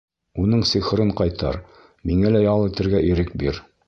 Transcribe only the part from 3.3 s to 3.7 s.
бир.